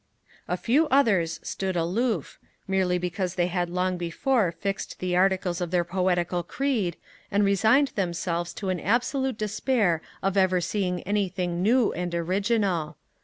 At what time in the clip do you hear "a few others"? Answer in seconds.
0.47-1.39